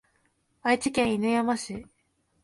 [0.63, 1.85] 愛知県犬山市